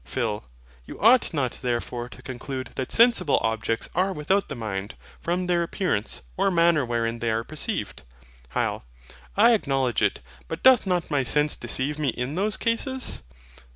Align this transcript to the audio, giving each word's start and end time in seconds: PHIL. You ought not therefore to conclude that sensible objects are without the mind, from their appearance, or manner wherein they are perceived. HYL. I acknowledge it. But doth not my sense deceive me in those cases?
PHIL. 0.03 0.45
You 0.85 0.99
ought 0.99 1.31
not 1.31 1.59
therefore 1.61 2.09
to 2.09 2.23
conclude 2.23 2.71
that 2.75 2.91
sensible 2.91 3.37
objects 3.43 3.87
are 3.93 4.11
without 4.13 4.49
the 4.49 4.55
mind, 4.55 4.95
from 5.19 5.45
their 5.45 5.61
appearance, 5.61 6.23
or 6.37 6.49
manner 6.49 6.83
wherein 6.83 7.19
they 7.19 7.29
are 7.29 7.43
perceived. 7.43 8.01
HYL. 8.55 8.81
I 9.37 9.51
acknowledge 9.51 10.01
it. 10.01 10.21
But 10.47 10.63
doth 10.63 10.87
not 10.87 11.11
my 11.11 11.21
sense 11.21 11.55
deceive 11.55 11.99
me 11.99 12.09
in 12.09 12.33
those 12.33 12.57
cases? 12.57 13.21